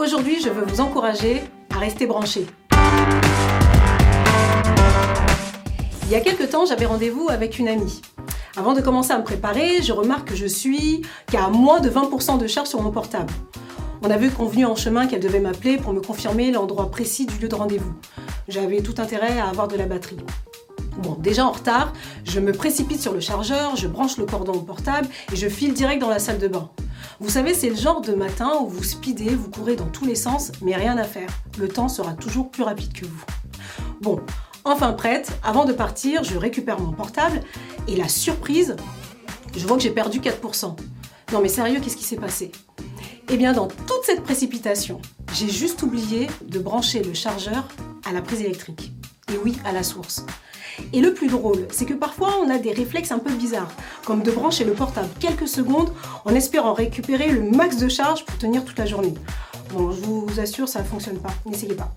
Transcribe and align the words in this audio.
Aujourd'hui, 0.00 0.40
je 0.40 0.48
veux 0.48 0.64
vous 0.64 0.80
encourager 0.80 1.42
à 1.68 1.78
rester 1.78 2.06
branchés. 2.06 2.46
Il 6.04 6.10
y 6.10 6.14
a 6.14 6.20
quelques 6.20 6.48
temps, 6.48 6.64
j'avais 6.64 6.86
rendez-vous 6.86 7.28
avec 7.28 7.58
une 7.58 7.68
amie. 7.68 8.00
Avant 8.56 8.72
de 8.72 8.80
commencer 8.80 9.12
à 9.12 9.18
me 9.18 9.24
préparer, 9.24 9.82
je 9.82 9.92
remarque 9.92 10.28
que 10.28 10.34
je 10.34 10.46
suis 10.46 11.02
qu'à 11.30 11.48
moins 11.48 11.80
de 11.80 11.90
20% 11.90 12.38
de 12.38 12.46
charge 12.46 12.68
sur 12.68 12.80
mon 12.80 12.90
portable. 12.90 13.30
On 14.00 14.10
avait 14.10 14.30
convenu 14.30 14.64
en 14.64 14.74
chemin 14.74 15.06
qu'elle 15.06 15.20
devait 15.20 15.38
m'appeler 15.38 15.76
pour 15.76 15.92
me 15.92 16.00
confirmer 16.00 16.50
l'endroit 16.50 16.90
précis 16.90 17.26
du 17.26 17.36
lieu 17.36 17.48
de 17.48 17.54
rendez-vous. 17.54 17.92
J'avais 18.48 18.80
tout 18.80 18.94
intérêt 18.96 19.38
à 19.38 19.48
avoir 19.48 19.68
de 19.68 19.76
la 19.76 19.84
batterie. 19.84 20.16
Bon, 21.02 21.14
déjà 21.20 21.44
en 21.44 21.52
retard, 21.52 21.92
je 22.24 22.40
me 22.40 22.52
précipite 22.52 23.02
sur 23.02 23.12
le 23.12 23.20
chargeur, 23.20 23.76
je 23.76 23.86
branche 23.86 24.16
le 24.16 24.24
cordon 24.24 24.54
au 24.54 24.62
portable 24.62 25.08
et 25.30 25.36
je 25.36 25.46
file 25.46 25.74
direct 25.74 26.00
dans 26.00 26.08
la 26.08 26.18
salle 26.18 26.38
de 26.38 26.48
bain. 26.48 26.70
Vous 27.20 27.28
savez, 27.28 27.52
c'est 27.52 27.68
le 27.68 27.76
genre 27.76 28.00
de 28.00 28.14
matin 28.14 28.50
où 28.62 28.66
vous 28.66 28.82
speedez, 28.82 29.34
vous 29.34 29.50
courez 29.50 29.76
dans 29.76 29.88
tous 29.88 30.06
les 30.06 30.14
sens, 30.14 30.52
mais 30.62 30.74
rien 30.74 30.96
à 30.96 31.04
faire. 31.04 31.28
Le 31.58 31.68
temps 31.68 31.88
sera 31.88 32.14
toujours 32.14 32.50
plus 32.50 32.62
rapide 32.62 32.94
que 32.94 33.04
vous. 33.04 33.24
Bon, 34.00 34.20
enfin 34.64 34.94
prête, 34.94 35.30
avant 35.44 35.66
de 35.66 35.74
partir, 35.74 36.24
je 36.24 36.38
récupère 36.38 36.80
mon 36.80 36.92
portable 36.92 37.42
et 37.86 37.94
la 37.94 38.08
surprise, 38.08 38.74
je 39.54 39.66
vois 39.66 39.76
que 39.76 39.82
j'ai 39.82 39.90
perdu 39.90 40.20
4%. 40.20 40.74
Non 41.34 41.42
mais 41.42 41.50
sérieux, 41.50 41.80
qu'est-ce 41.80 41.98
qui 41.98 42.04
s'est 42.04 42.16
passé? 42.16 42.52
Eh 43.28 43.36
bien, 43.36 43.52
dans 43.52 43.68
toute 43.68 44.02
cette 44.04 44.22
précipitation, 44.22 44.98
j'ai 45.34 45.50
juste 45.50 45.82
oublié 45.82 46.26
de 46.46 46.58
brancher 46.58 47.02
le 47.02 47.12
chargeur 47.12 47.68
à 48.08 48.12
la 48.12 48.22
prise 48.22 48.40
électrique. 48.40 48.92
Et 49.32 49.38
oui, 49.44 49.56
à 49.64 49.72
la 49.72 49.82
source. 49.82 50.24
Et 50.92 51.00
le 51.00 51.14
plus 51.14 51.28
drôle, 51.28 51.66
c'est 51.70 51.84
que 51.84 51.94
parfois 51.94 52.36
on 52.42 52.50
a 52.50 52.58
des 52.58 52.72
réflexes 52.72 53.12
un 53.12 53.18
peu 53.18 53.32
bizarres, 53.32 53.70
comme 54.04 54.22
de 54.22 54.30
brancher 54.30 54.64
le 54.64 54.72
portable 54.72 55.08
quelques 55.18 55.48
secondes 55.48 55.92
en 56.24 56.34
espérant 56.34 56.72
récupérer 56.72 57.30
le 57.30 57.42
max 57.42 57.76
de 57.76 57.88
charge 57.88 58.24
pour 58.24 58.38
tenir 58.38 58.64
toute 58.64 58.78
la 58.78 58.86
journée. 58.86 59.14
Bon, 59.72 59.90
je 59.92 60.00
vous 60.00 60.40
assure, 60.40 60.68
ça 60.68 60.80
ne 60.80 60.86
fonctionne 60.86 61.18
pas, 61.18 61.32
n'essayez 61.46 61.74
pas. 61.74 61.94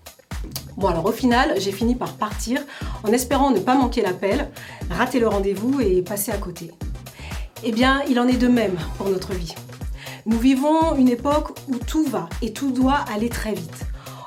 Bon 0.76 0.88
alors 0.88 1.06
au 1.06 1.12
final, 1.12 1.54
j'ai 1.58 1.72
fini 1.72 1.96
par 1.96 2.14
partir 2.14 2.62
en 3.04 3.12
espérant 3.12 3.52
ne 3.52 3.60
pas 3.60 3.76
manquer 3.76 4.02
l'appel, 4.02 4.50
rater 4.90 5.20
le 5.20 5.28
rendez-vous 5.28 5.80
et 5.80 6.02
passer 6.02 6.32
à 6.32 6.38
côté. 6.38 6.72
Eh 7.64 7.72
bien, 7.72 8.02
il 8.10 8.20
en 8.20 8.28
est 8.28 8.38
de 8.38 8.48
même 8.48 8.76
pour 8.98 9.10
notre 9.10 9.34
vie. 9.34 9.56
Nous 10.26 10.38
vivons 10.38 10.96
une 10.96 11.10
époque 11.10 11.58
où 11.68 11.78
tout 11.78 12.06
va 12.06 12.28
et 12.42 12.54
tout 12.54 12.72
doit 12.72 13.06
aller 13.14 13.30
très 13.30 13.54
vite. 13.54 13.86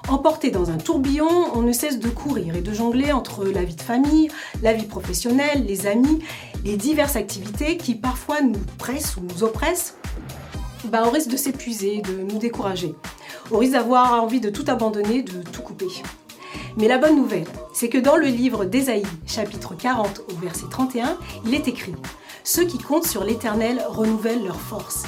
Emporté 0.08 0.52
dans 0.52 0.70
un 0.70 0.76
tourbillon, 0.76 1.28
on 1.54 1.62
ne 1.62 1.72
cesse 1.72 1.98
de 1.98 2.08
courir 2.08 2.54
et 2.54 2.60
de 2.60 2.72
jongler 2.72 3.10
entre 3.10 3.44
la 3.44 3.64
vie 3.64 3.74
de 3.74 3.82
famille, 3.82 4.30
la 4.62 4.72
vie 4.72 4.84
professionnelle, 4.84 5.66
les 5.66 5.88
amis, 5.88 6.20
les 6.64 6.76
diverses 6.76 7.16
activités 7.16 7.76
qui 7.76 7.96
parfois 7.96 8.40
nous 8.40 8.60
pressent 8.78 9.16
ou 9.16 9.22
nous 9.22 9.42
oppressent. 9.42 9.96
Bah, 10.84 11.02
on 11.04 11.10
risque 11.10 11.30
de 11.30 11.36
s'épuiser, 11.36 12.02
de 12.02 12.22
nous 12.22 12.38
décourager. 12.38 12.94
On 13.50 13.58
risque 13.58 13.72
d'avoir 13.72 14.22
envie 14.22 14.40
de 14.40 14.48
tout 14.48 14.64
abandonner, 14.68 15.22
de 15.22 15.42
tout 15.42 15.62
couper. 15.62 15.88
Mais 16.76 16.88
la 16.88 16.98
bonne 16.98 17.16
nouvelle, 17.16 17.46
c'est 17.72 17.88
que 17.88 17.98
dans 17.98 18.16
le 18.16 18.26
livre 18.26 18.64
d'Ésaïe, 18.64 19.06
chapitre 19.26 19.74
40 19.76 20.22
au 20.30 20.36
verset 20.36 20.66
31, 20.70 21.16
il 21.44 21.54
est 21.54 21.68
écrit 21.68 21.94
Ceux 22.44 22.64
qui 22.64 22.78
comptent 22.78 23.06
sur 23.06 23.24
l'Éternel 23.24 23.82
renouvellent 23.88 24.44
leur 24.44 24.60
force. 24.60 25.04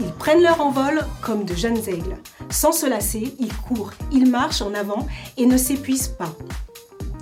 Ils 0.00 0.12
prennent 0.12 0.42
leur 0.42 0.60
envol 0.60 1.04
comme 1.20 1.44
de 1.44 1.54
jeunes 1.54 1.88
aigles. 1.88 2.16
Sans 2.50 2.72
se 2.72 2.86
lasser, 2.86 3.34
ils 3.38 3.54
courent, 3.54 3.92
ils 4.10 4.28
marchent 4.28 4.62
en 4.62 4.74
avant 4.74 5.06
et 5.36 5.46
ne 5.46 5.56
s'épuisent 5.56 6.08
pas. 6.08 6.32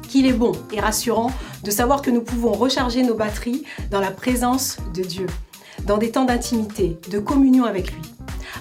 Qu'il 0.09 0.27
est 0.27 0.33
bon 0.33 0.53
et 0.73 0.81
rassurant 0.81 1.31
de 1.62 1.71
savoir 1.71 2.03
que 2.03 2.11
nous 2.11 2.23
pouvons 2.23 2.53
recharger 2.53 3.03
nos 3.03 3.15
batteries 3.15 3.65
dans 3.91 4.01
la 4.01 4.11
présence 4.11 4.79
de 4.95 5.03
Dieu, 5.03 5.27
dans 5.84 5.99
des 5.99 6.11
temps 6.11 6.25
d'intimité, 6.25 6.99
de 7.11 7.19
communion 7.19 7.65
avec 7.65 7.93
lui. 7.93 8.03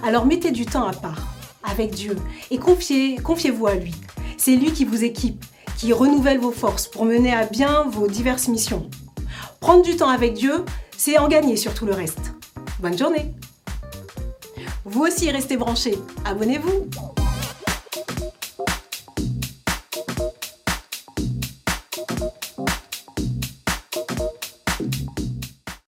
Alors 0.03 0.25
mettez 0.25 0.51
du 0.51 0.65
temps 0.65 0.87
à 0.87 0.93
part 0.93 1.27
avec 1.63 1.91
Dieu 1.91 2.15
et 2.51 2.57
confiez, 2.57 3.17
confiez-vous 3.17 3.67
à 3.67 3.75
lui. 3.75 3.95
C'est 4.39 4.55
lui 4.55 4.71
qui 4.71 4.85
vous 4.85 5.03
équipe, 5.03 5.45
qui 5.77 5.93
renouvelle 5.93 6.39
vos 6.39 6.51
forces 6.51 6.87
pour 6.87 7.05
mener 7.05 7.31
à 7.31 7.45
bien 7.45 7.83
vos 7.83 8.07
diverses 8.07 8.47
missions. 8.47 8.89
Prendre 9.59 9.83
du 9.83 9.95
temps 9.95 10.09
avec 10.09 10.33
Dieu, 10.33 10.65
c'est 10.97 11.19
en 11.19 11.27
gagner 11.27 11.57
sur 11.57 11.75
tout 11.75 11.85
le 11.85 11.93
reste. 11.93 12.33
Bonne 12.79 12.97
journée 12.97 13.31
vous 14.89 15.01
aussi 15.01 15.29
restez 15.29 15.55
branchés. 15.55 15.99
Abonnez-vous 16.25 16.89